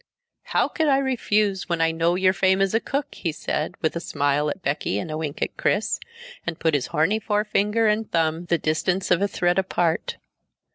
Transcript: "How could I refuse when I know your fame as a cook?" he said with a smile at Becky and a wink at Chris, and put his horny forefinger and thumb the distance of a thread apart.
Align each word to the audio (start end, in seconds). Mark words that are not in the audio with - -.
"How 0.45 0.67
could 0.67 0.87
I 0.87 0.97
refuse 0.97 1.69
when 1.69 1.79
I 1.79 1.91
know 1.91 2.15
your 2.15 2.33
fame 2.33 2.59
as 2.59 2.73
a 2.73 2.79
cook?" 2.79 3.13
he 3.13 3.31
said 3.31 3.75
with 3.83 3.95
a 3.95 3.99
smile 3.99 4.49
at 4.49 4.63
Becky 4.63 4.97
and 4.97 5.11
a 5.11 5.17
wink 5.19 5.43
at 5.43 5.55
Chris, 5.57 5.99
and 6.43 6.59
put 6.59 6.73
his 6.73 6.87
horny 6.87 7.19
forefinger 7.19 7.85
and 7.85 8.11
thumb 8.11 8.45
the 8.45 8.57
distance 8.57 9.11
of 9.11 9.21
a 9.21 9.27
thread 9.27 9.59
apart. 9.59 10.17